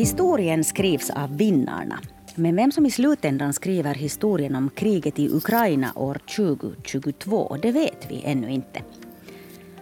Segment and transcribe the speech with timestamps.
[0.00, 1.98] Historien skrivs av vinnarna.
[2.34, 8.06] Men vem som i slutändan skriver historien om kriget i Ukraina år 2022, det vet
[8.08, 8.82] vi ännu inte.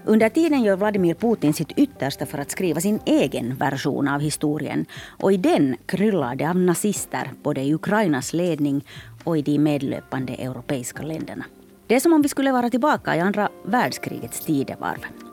[0.04, 4.86] Under tiden gör Vladimir Putin sitt yttersta för att skriva sin egen version av historien.
[5.07, 8.85] Och i den kryllar det av nazister, både i Ukrainas ledning
[9.25, 11.45] och i de medlöpande europeiska länderna.
[11.87, 15.27] Det är som om vi skulle vara tillbaka i andra världskrigets tidevarv.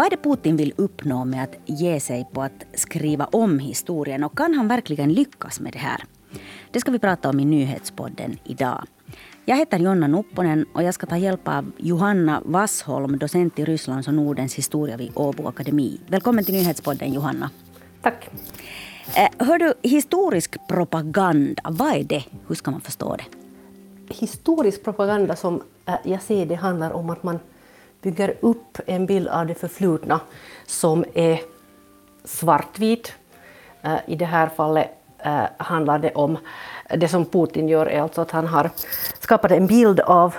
[0.00, 4.24] Vad är det Putin vill uppnå med att ge sig på att skriva om historien
[4.24, 6.04] och kan han verkligen lyckas med det här?
[6.70, 8.84] Det ska vi prata om i nyhetspodden idag.
[9.44, 14.08] Jag heter Jonna Nupponen och jag ska ta hjälp av Johanna Vassholm, docent i Rysslands
[14.08, 16.00] och Nordens historia vid Åbo Akademi.
[16.06, 17.50] Välkommen till nyhetspodden Johanna.
[18.02, 18.30] Tack.
[19.16, 22.24] Eh, hör du, historisk propaganda, vad är det?
[22.46, 23.24] Hur ska man förstå det?
[24.14, 27.38] Historisk propaganda som eh, jag ser det handlar om att man
[28.02, 30.20] bygger upp en bild av det förflutna
[30.66, 31.40] som är
[32.24, 33.12] svartvit.
[33.82, 34.88] Eh, I det här fallet
[35.56, 36.38] handlar det om
[36.96, 38.70] det som Putin gör är alltså att han har
[39.18, 40.34] skapat en bild av,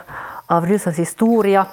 [0.45, 1.65] av Rysslands historia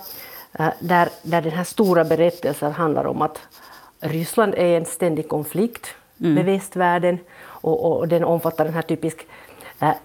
[0.59, 3.41] eh, där, där den här stora berättelsen handlar om att
[4.01, 5.87] Ryssland är en ständig konflikt
[6.21, 6.35] mm.
[6.35, 9.27] med västvärlden och, och den omfattar den här typisk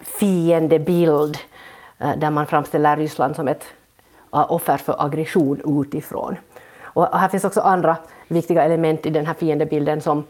[0.01, 1.37] fiendebild
[1.97, 3.63] där man framställer Ryssland som ett
[4.41, 6.35] offer för aggression utifrån.
[6.83, 10.23] Och här finns också andra viktiga element i den här fiendebilden som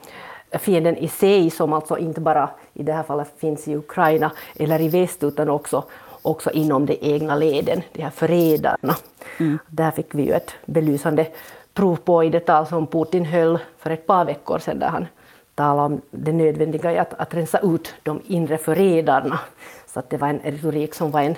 [0.59, 4.81] fienden i sig, som alltså inte bara i det här fallet finns i Ukraina eller
[4.81, 5.84] i väst, utan också,
[6.22, 8.96] också inom de egna leden, de här förrädarna.
[9.40, 9.59] Mm.
[9.68, 11.28] Där fick vi ju ett belysande
[11.74, 15.08] prov på i det tal som Putin höll för ett par veckor sedan, där han
[15.56, 19.40] talade om det nödvändiga i att, att rensa ut de inre förrädarna.
[19.88, 21.36] Så att det var en retorik som var en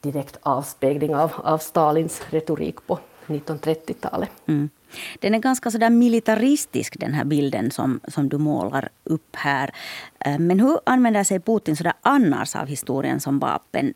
[0.00, 4.30] direkt avspegling av, av Stalins retorik på 1930-talet.
[4.46, 4.70] Mm.
[5.20, 9.70] Den är ganska sådär militaristisk den här bilden som, som du målar upp här.
[10.18, 13.94] Eh, men hur använder sig Putin sådär annars av historien som vapen?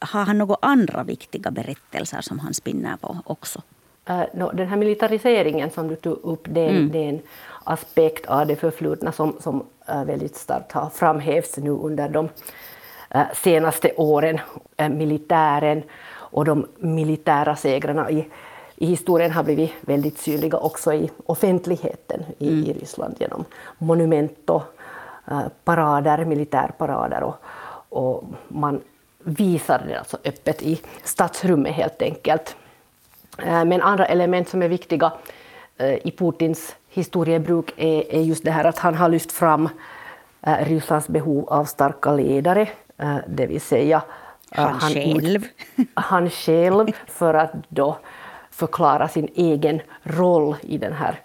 [0.00, 3.62] Har han några andra viktiga berättelser som han spinner på också?
[4.10, 6.92] Uh, den här militariseringen som du tog upp, det, mm.
[6.92, 7.20] det är en
[7.64, 9.64] aspekt av det förflutna som, som
[10.06, 12.28] väldigt starkt har framhävts nu under de
[13.34, 14.40] senaste åren.
[14.76, 15.82] militären
[16.14, 18.26] och de militära segrarna i
[18.76, 22.64] i historien har blivit väldigt synliga också i offentligheten i, mm.
[22.64, 23.44] i Ryssland genom
[23.78, 24.62] monument och
[25.30, 27.36] uh, parader, militärparader och,
[27.88, 28.80] och man
[29.18, 32.56] visar det alltså öppet i stadsrummet helt enkelt.
[33.46, 35.12] Men andra element som är viktiga
[36.02, 39.68] i Putins historiebruk är, är, just det här att han har lyft fram
[40.40, 42.68] Rysslands behov av starka ledare,
[43.26, 44.02] det vill säga
[44.50, 45.40] han, han själv.
[45.94, 47.96] han själv för att då
[48.50, 51.20] förklara sin egen roll i den här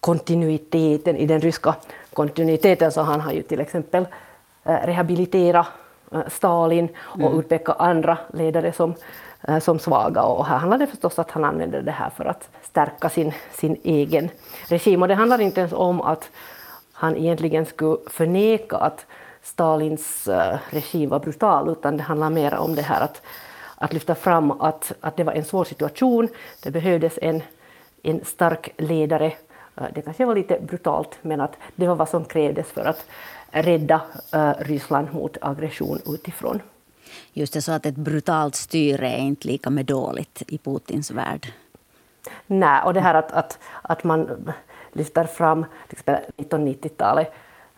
[0.00, 1.74] kontinuiteten, i den ryska
[2.12, 2.92] kontinuiteten.
[2.92, 4.06] Så han har ju till exempel
[4.64, 5.66] eh, rehabiliterat
[6.12, 7.38] eh, Stalin och mm.
[7.38, 8.94] utpekat andra ledare som,
[9.48, 10.22] eh, som svaga.
[10.22, 13.76] Och här handlar det förstås att han använder det här för att stärka sin, sin
[13.82, 14.30] egen
[14.68, 15.02] regim.
[15.02, 16.30] Och det handlar inte ens om att
[16.92, 19.06] han egentligen skulle förneka att
[19.42, 20.28] Stalins
[20.70, 23.22] regim var brutal, utan det handlar mer om det här att
[23.82, 26.28] att lyfta fram att, att det var en svår situation,
[26.62, 27.42] det behövdes en,
[28.02, 29.32] en stark ledare.
[29.76, 33.06] Eh, det kanske var lite brutalt, men att det var vad som krävdes för att
[33.50, 34.00] rädda
[34.34, 36.62] uh, Ryssland mot aggression utifrån.
[37.32, 41.52] Just det, så att ett brutalt styre är inte lika med dåligt i Putins värld.
[42.46, 44.52] Nej, och det här att, att, att man
[44.92, 47.32] lyfter fram till exempel 1990-talet,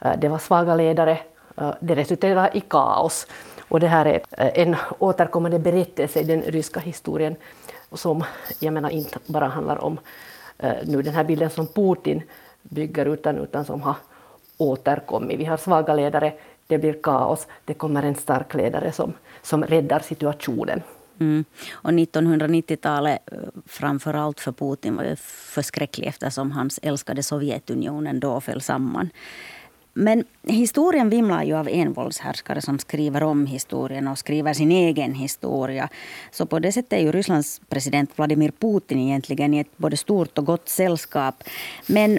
[0.04, 1.18] uh, det var svaga ledare,
[1.56, 3.26] Eh, det resulterar i kaos.
[3.68, 7.36] Och det här är eh, en återkommande berättelse i den ryska historien
[7.92, 8.24] som
[8.60, 9.98] jag menar inte bara handlar om
[10.58, 12.22] eh, nu den här bilden som Putin
[12.62, 13.96] bygger utan, utan som har
[14.58, 15.40] återkommit.
[15.40, 16.32] Vi har svaga ledare,
[16.66, 19.12] det blir kaos, det kommer en stark ledare som,
[19.42, 20.82] som räddar situationen.
[21.20, 21.44] Mm.
[21.72, 23.18] Och 1990-talet
[23.66, 29.10] framför allt för Putin var ju förskräckligt eftersom hans älskade Sovjetunionen då föll samman.
[29.94, 35.88] Men historien vimlar ju av envåldshärskare som skriver om historien och skriver sin egen historia.
[36.30, 40.38] Så på det sättet är ju Rysslands president Vladimir Putin egentligen i ett både stort
[40.38, 41.44] och gott sällskap.
[41.86, 42.18] Men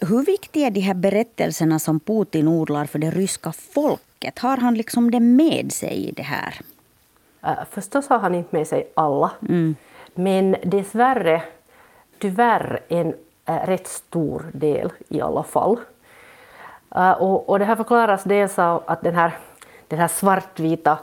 [0.00, 4.38] hur viktiga är de här berättelserna som Putin odlar för det ryska folket?
[4.38, 6.60] Har han liksom det med sig i det här?
[7.46, 9.30] Uh, förstås har han inte med sig alla.
[9.48, 9.76] Mm.
[10.14, 11.42] Men dessvärre,
[12.18, 15.76] tyvärr en uh, rätt stor del i alla fall.
[16.96, 19.30] Uh, och, och, det här förklaras dels av att den här,
[19.88, 20.98] den här svartvita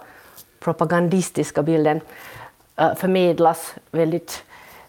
[0.59, 2.01] propagandistiska bilden
[2.81, 4.43] uh, förmedlas väldigt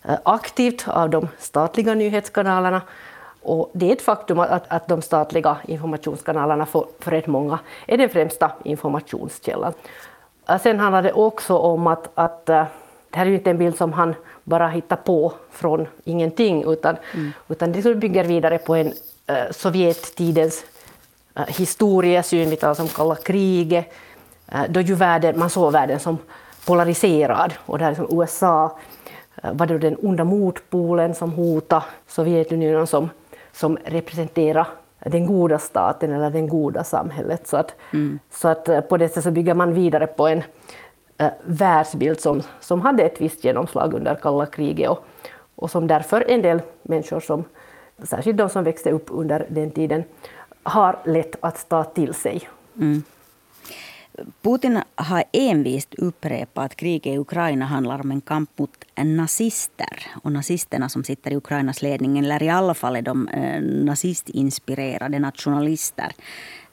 [0.08, 2.82] uh, aktivt av de statliga nyhetskanalerna
[3.42, 7.98] Och det är ett faktum att, att de statliga informationskanalerna för, för rätt många är
[7.98, 9.72] den främsta informationskällan.
[10.62, 12.66] Sen handlar det också om att, att det
[13.10, 14.14] här är ju inte en bild som han
[14.44, 17.32] bara hittar på från ingenting, utan, mm.
[17.48, 18.92] utan det bygger vidare på en
[19.50, 20.64] Sovjettidens
[21.48, 23.92] historiesyn, vi talar om kalla kriget,
[24.54, 26.18] uh, då ju världen, man såg världen som
[26.66, 28.78] polariserad och där liksom USA
[29.52, 33.10] var det den onda motpolen som hotade Sovjetunionen som,
[33.52, 34.66] som representerar
[34.98, 37.46] den goda staten eller det goda samhället.
[37.48, 38.18] Så att, mm.
[38.30, 40.42] så att på det sättet så bygger man vidare på en
[41.18, 45.04] äh, världsbild som, som hade ett visst genomslag under kalla kriget och,
[45.56, 47.44] och som därför en del människor, som,
[48.02, 50.04] särskilt de som växte upp under den tiden,
[50.64, 52.48] har lätt att ta till sig.
[52.76, 53.02] Mm.
[54.42, 60.06] Putin har envist upprepat att kriget i Ukraina handlar om en kamp mot nazister.
[60.22, 65.18] Och nazisterna som sitter i Ukrainas ledning, eller i alla fall är de eh, nazistinspirerade
[65.18, 66.12] nationalister.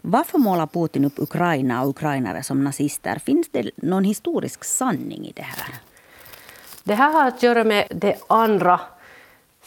[0.02, 3.20] Varför målar Putin upp Ukraina och ukrainare som nazister?
[3.20, 5.76] Finns det någon historisk sanning i det här?
[6.84, 8.80] Det här har att göra med det andra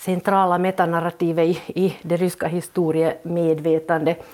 [0.05, 4.25] centrala metanarrativet i, i det ryska historiemedvetandet.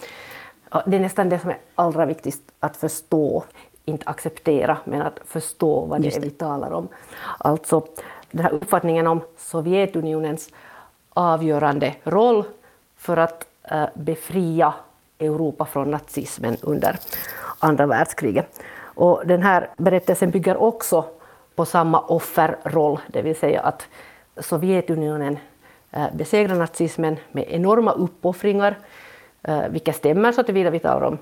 [0.87, 3.45] Det är nästan det som är allra viktigast att förstå,
[3.85, 6.89] inte acceptera, men att förstå vad det är vi talar om.
[7.39, 7.87] Alltså
[8.31, 10.51] den här uppfattningen om Sovjetunionens
[11.11, 12.45] avgörande roll
[12.97, 14.75] för att uh, befria
[15.19, 16.99] Europa från nazismen under
[17.59, 18.61] andra världskriget.
[18.83, 21.05] Och den här berättelsen bygger också
[21.55, 23.89] på samma offerroll, det vill säga att
[24.37, 25.39] Sovjetunionen
[25.97, 28.79] uh, besegrar nazismen med enorma uppoffringar,
[29.49, 31.19] uh, vilka stämmer så tillvida vi talar om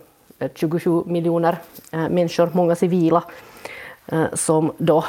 [0.55, 1.57] 27 miljoner
[1.93, 3.23] människor, många civila,
[4.33, 5.05] som då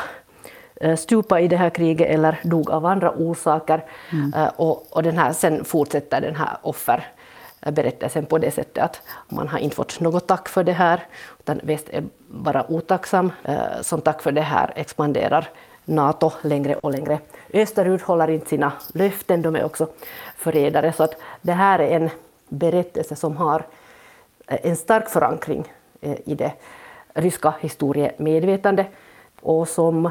[0.98, 3.86] stupa i det här kriget eller dog av andra orsaker.
[4.12, 4.50] Mm.
[4.56, 9.60] Och, och den här, sen fortsätter den här offerberättelsen på det sättet att man har
[9.60, 11.00] inte fått något tack för det här,
[11.40, 13.32] utan väst är bara otacksam.
[13.82, 15.50] Som tack för det här expanderar
[15.90, 17.20] Nato längre och längre
[17.54, 19.88] österut, håller inte sina löften, de är också
[20.38, 20.94] förrädare.
[20.94, 22.10] Så att det här är en
[22.50, 23.64] berättelse som har
[24.48, 26.52] eh, en stark förankring eh, i det
[27.14, 28.88] ryska historiemedvetandet
[29.42, 30.06] och som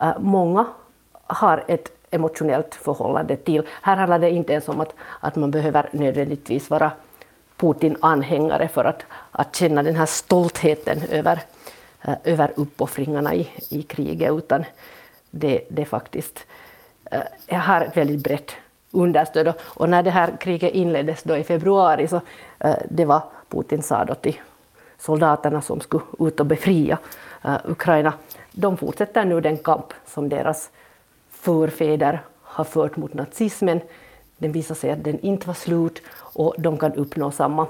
[0.00, 0.66] eh, många
[1.26, 3.66] har ett emotionellt förhållande till.
[3.82, 6.92] Här handlar det inte ens om att, att man behöver nödvändigtvis vara
[7.56, 11.40] Putin-anhängare för att, att känna den här stoltheten över,
[12.24, 14.64] över uppoffringarna i, i kriget, utan
[15.30, 16.46] det, det faktiskt
[17.46, 18.52] äh, har ett väldigt brett
[18.90, 19.52] understöd.
[19.60, 22.20] Och när det här kriget inleddes då i februari så
[22.58, 24.40] eh, det var Putin sa då till
[24.98, 26.98] soldaterna som skulle ut och befria
[27.44, 28.12] eh, Ukraina
[28.52, 30.70] de fortsätter nu den kamp som deras
[31.30, 33.80] förfäder har fört mot nazismen.
[34.38, 37.66] Den visar sig att den inte var slut och de kan uppnå samma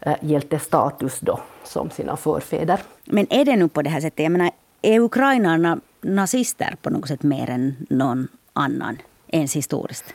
[0.00, 2.80] eh, hjältestatus då som sina förfäder.
[3.04, 4.22] Men är det nu på det här sättet?
[4.22, 4.50] Jag menar,
[4.82, 10.14] är ukrainarna nazister på något sätt mer än någon annan, ens historiskt?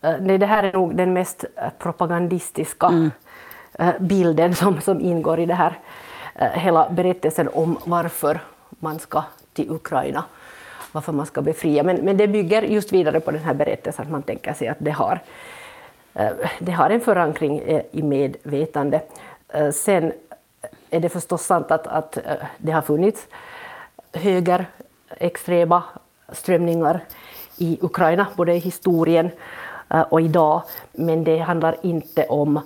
[0.00, 3.10] Eh, nej, det här är nog den mest eh, propagandistiska mm.
[4.00, 5.78] bilden som, som ingår i det här
[6.38, 8.40] hela berättelsen om varför
[8.70, 10.24] man ska till Ukraina,
[10.92, 11.82] varför man ska befria.
[11.82, 14.76] Men, men det bygger just vidare på den här berättelsen, att man tänker sig att
[14.80, 15.20] det har,
[16.14, 19.00] eh, det har en förankring eh, i medvetande.
[19.48, 20.12] Eh, sen
[20.90, 22.18] är det förstås sant att, att
[22.58, 23.26] det har funnits
[25.10, 25.82] extrema
[26.32, 27.00] strömningar
[27.56, 29.30] i Ukraina, både i historien
[29.90, 32.62] eh, och idag, men det handlar inte om eh,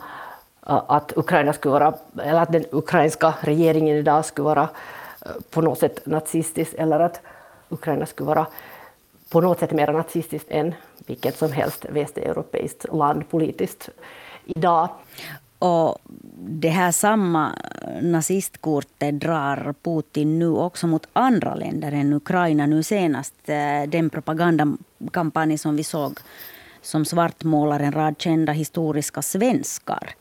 [0.87, 4.69] att Ukraina skulle vara, eller att den ukrainska regeringen idag skulle vara
[5.27, 7.21] eh, på något sätt nazistisk, eller att
[7.69, 8.47] Ukraina skulle vara
[9.31, 10.75] på något sätt mer nazistiskt än
[11.07, 13.89] vilket som helst västeuropeiskt land politiskt
[14.45, 14.89] idag.
[15.61, 15.99] Och
[16.39, 17.55] det här samma
[18.03, 22.67] nazistkortet drar Putin nu också mot andra länder än Ukraina.
[22.67, 26.19] Nu senast eh, den propagandakampanj som vi såg
[26.83, 30.15] som svartmålar en rad kända historiska svenskar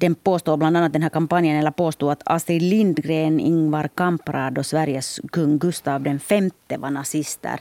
[0.00, 4.66] den påstår bland annat den här kampanjen, eller påstår att Astrid Lindgren, Ingvar Kamprad och
[4.66, 7.60] Sveriges kung Gustav V var nazister.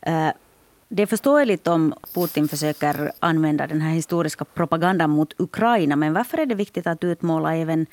[0.00, 0.28] Eh,
[0.94, 5.96] det är förståeligt om Putin försöker använda den här historiska propagandan mot Ukraina.
[5.96, 7.86] Men varför är det viktigt att utmåla även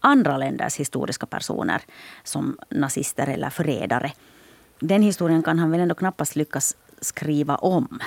[0.00, 1.82] andra länders historiska personer
[2.24, 4.12] som nazister eller förrädare?
[4.78, 8.00] Den historien kan han väl ändå knappast lyckas skriva om?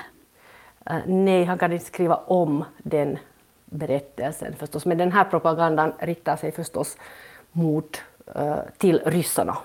[0.86, 3.18] Eh, nej, han kan inte skriva om den
[3.66, 4.86] berättelsen förstås.
[4.86, 6.98] Men den här propagandan riktar sig förstås
[7.52, 8.02] mot,
[8.36, 9.58] eh, till ryssarna,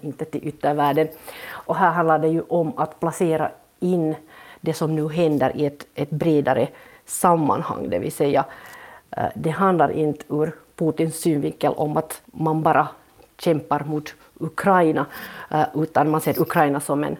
[0.00, 1.08] inte till yttervärlden.
[1.50, 3.50] Och här handlar det ju om att placera
[3.84, 4.14] in
[4.60, 6.68] det som nu händer i ett, ett bredare
[7.06, 8.44] sammanhang, det vill säga
[9.16, 12.88] eh, det handlar inte ur Putins synvinkel om att man bara
[13.38, 15.06] kämpar mot Ukraina,
[15.50, 17.16] eh, utan man ser Ukraina som en,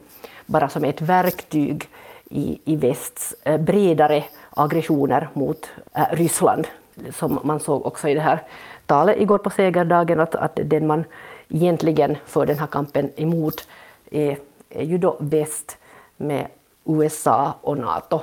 [0.46, 1.88] bara som ett verktyg
[2.30, 5.70] i, i västs eh, bredare aggressioner mot
[6.10, 6.66] Ryssland,
[7.12, 8.42] som man såg också i det här
[8.86, 11.04] talet igår på segerdagen, att, att den man
[11.48, 13.68] egentligen för den här kampen emot
[14.10, 14.38] är,
[14.70, 15.76] är ju då väst
[16.16, 16.46] med
[16.84, 18.20] USA och Nato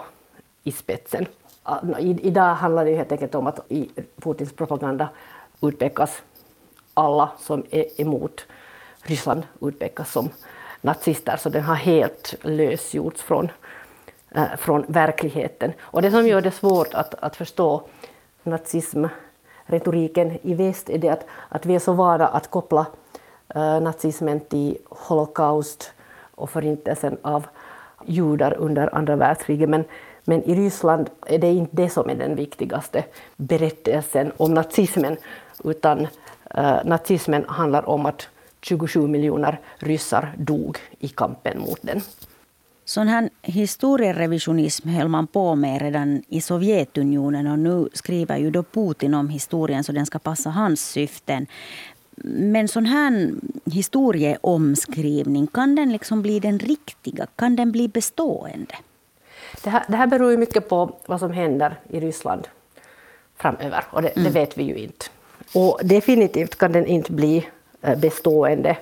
[0.64, 1.26] i spetsen.
[2.00, 5.10] Idag handlar det helt enkelt om att i Putins propaganda
[5.62, 6.22] utpekas
[6.94, 8.46] alla som är emot
[9.04, 10.30] Ryssland utpekas som
[10.82, 13.52] nazister, så den har helt lösgjorts från,
[14.32, 15.74] äh, från verkligheten.
[15.82, 17.84] Och det som gör det svårt att, att förstå
[18.44, 22.86] nazismretoriken i väst är det att, att vi är så vana att koppla
[23.56, 25.92] äh, nazismen till Holocaust
[26.36, 27.48] och förintelsen av
[28.06, 29.70] judar under andra världskriget.
[29.70, 29.84] Men,
[30.24, 33.04] men i Ryssland är det inte det som är den viktigaste
[33.38, 35.18] berättelsen om nazismen,
[35.64, 36.08] utan
[36.56, 38.28] eh, nazismen handlar om att
[38.62, 42.02] 27 miljoner ryssar dog i kampen mot den.
[42.86, 48.64] Sån här historierevisionism höll man på med redan i Sovjetunionen och nu skriver ju då
[48.64, 51.48] Putin om historien så den ska passa hans syften.
[52.24, 53.32] Men sån här
[53.66, 57.28] historieomskrivning, kan den liksom bli den riktiga?
[57.36, 58.76] Kan den bli bestående?
[59.64, 62.48] Det här, det här beror ju mycket på vad som händer i Ryssland
[63.38, 64.24] framöver och det, mm.
[64.24, 65.06] det vet vi ju inte.
[65.54, 67.48] Och definitivt kan den inte bli
[67.82, 68.78] eh, bestående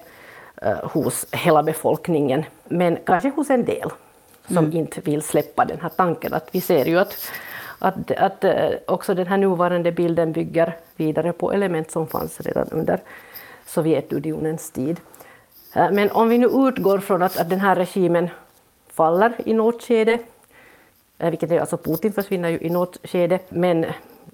[0.62, 3.90] eh, hos hela befolkningen, men kanske hos en del
[4.48, 4.78] som mm.
[4.78, 6.34] inte vill släppa den här tanken.
[6.34, 7.32] Att vi ser ju att,
[7.80, 12.68] att, att eh, också den här nuvarande bilden bygger vidare på element som fanns redan
[12.72, 13.00] under
[13.70, 15.00] Sovjetunionens tid.
[15.74, 18.30] Eh, men om vi nu utgår från att, att den här regimen
[18.94, 20.20] faller i något skede,
[21.18, 23.86] eh, vilket är alltså Putin försvinner ju i något skede, men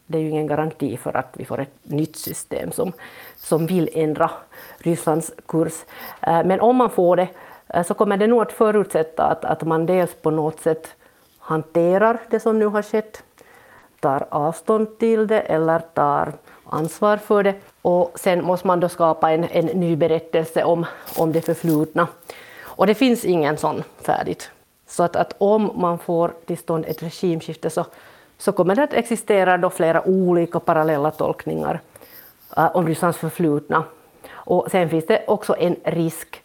[0.07, 2.91] det är ju ingen garanti för att vi får ett nytt system som,
[3.35, 4.31] som vill ändra
[4.77, 5.85] Rysslands kurs.
[6.21, 7.29] Eh, men om man får det
[7.85, 10.95] så kommer det nog att förutsätta att, att man dels på något sätt
[11.39, 13.23] hanterar det som nu har skett,
[13.99, 16.33] tar avstånd till det eller tar
[16.65, 17.55] ansvar för det.
[17.85, 20.85] Och sen måste man då skapa en, en ny berättelse om,
[21.17, 22.07] om det förflutna.
[22.61, 24.49] Och det finns ingen sån färdigt.
[24.87, 27.85] Så att, att om man får till stånd ett regimskifte så
[28.37, 31.79] så kommer det att existera då flera olika parallella tolkningar
[32.57, 33.83] uh, om Rysslands förflutna.
[34.31, 36.41] Och sen finns det också en risk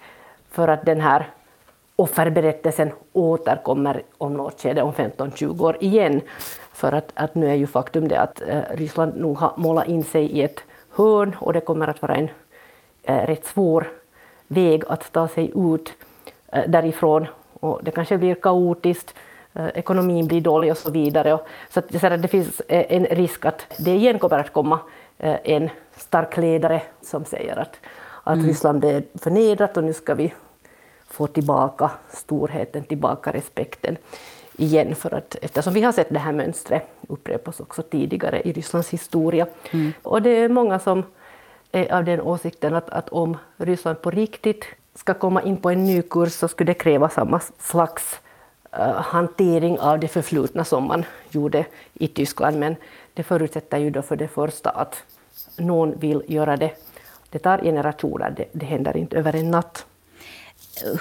[0.50, 1.28] för att den här
[1.97, 6.20] offerberättelsen återkommer om något skede, om 15-20 år igen.
[6.73, 10.04] För att, att nu är ju faktum det att uh, Ryssland nog har målat in
[10.04, 10.61] sig i ett
[11.00, 12.28] hörn och det kommer att vara en
[13.09, 13.88] uh, rätt svår
[14.47, 15.92] väg att ta sig ut
[16.57, 17.26] uh, därifrån.
[17.61, 19.14] Och det kanske blir kaotiskt,
[19.54, 21.38] Eh, ekonomin blir dålig och så vidare.
[21.71, 24.78] Så att det finns eh, en risk att det igen kommer att komma
[25.19, 27.76] eh, en stark ledare som säger att,
[28.25, 28.47] att mm.
[28.47, 30.33] Ryssland är förnedrat och nu ska vi
[31.07, 33.97] få tillbaka storheten, tillbaka respekten
[34.60, 34.94] igen.
[34.94, 39.46] För att, eftersom vi har sett det här mönstret upprepas också tidigare i Rysslands historia.
[39.70, 39.92] Mm.
[40.02, 41.02] Och det är många som
[41.72, 44.64] är av den åsikten att, att om Ryssland på riktigt
[44.94, 48.20] ska komma in på en ny kurs så skulle det kräva samma slags
[48.72, 52.58] Eh, hantering av det förflutna som man gjorde i Tyskland.
[52.58, 52.76] Men
[53.14, 55.02] det förutsätter ju då för det första att
[55.56, 56.70] någon vill göra det.
[57.30, 59.86] Det tar generationer, det, det händer inte över en natt.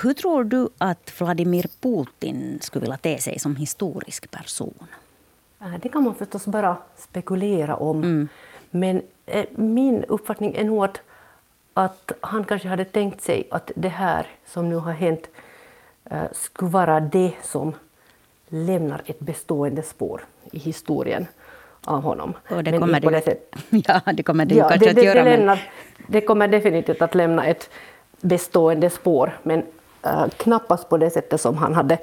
[0.01, 4.87] Hur tror du att Vladimir Putin skulle vilja te sig som historisk person?
[5.81, 7.97] Det kan man förstås bara spekulera om.
[7.97, 8.27] Mm.
[8.71, 11.01] Men eh, min uppfattning är nog att,
[11.73, 15.27] att han kanske hade tänkt sig att det här som nu har hänt
[16.11, 17.73] Eh, skulle vara det som
[18.47, 20.21] lämnar ett bestående spår
[20.51, 21.27] i historien
[21.83, 22.33] av honom.
[22.49, 23.37] Och det kommer det, det
[23.87, 25.23] ja, det kommer det ja, kanske det, att göra.
[25.23, 25.71] Det, lämnar,
[26.07, 27.69] det kommer definitivt att lämna ett
[28.21, 29.63] bestående spår, men
[30.03, 31.97] äh, knappast på det sättet som han hade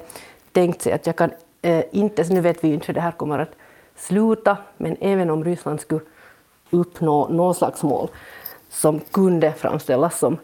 [0.51, 0.93] tänkt sig.
[0.93, 1.31] Att jag kan
[1.61, 3.51] äh, inte, nu vet vi ju inte hur det här kommer att
[3.95, 6.01] sluta, men även om Ryssland skulle
[6.69, 8.09] uppnå någon slags mål
[8.69, 10.37] som kunde framställas som,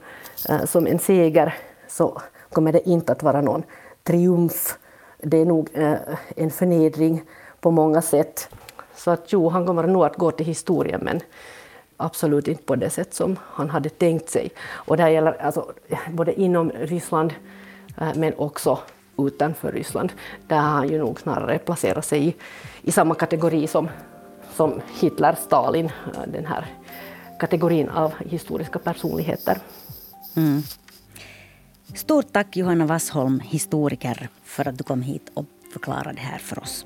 [0.50, 1.56] äh, som en seger,
[1.88, 3.63] så kommer det inte att vara någon
[4.03, 4.77] triumf.
[5.18, 5.94] Det är nog äh,
[6.36, 7.24] en förnedring
[7.60, 8.50] på många sätt.
[8.96, 11.20] Så att jo, han kommer nog att gå till historien, men
[11.98, 14.52] absolut inte på det sätt som han hade tänkt sig.
[14.72, 15.74] Och det här gäller alltså,
[16.12, 17.34] både inom Ryssland
[17.98, 18.80] eh, men också
[19.18, 20.12] utanför Ryssland.
[20.48, 22.36] Där har han ju nog snarare placerat sig i,
[22.82, 23.90] i samma kategori som,
[24.56, 26.66] som Hitler, Stalin, eh, den här
[27.40, 29.58] kategorin av historiska personligheter.
[30.36, 30.62] Mm.
[31.96, 36.60] Stort tack Johanna Wassholm, historiker, för att du kom hit och förklarade det här för
[36.60, 36.86] oss.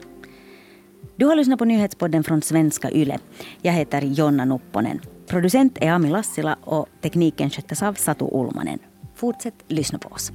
[1.19, 3.19] Du har lyssnat på nyhetspodden från svenska YLE.
[3.61, 5.01] Jag heter Jonna Nupponen.
[5.27, 8.79] Producent är Ami Lassila och tekniken sköttes av Satu Ulmanen.
[9.15, 10.31] Fortsätt lyssna på oss.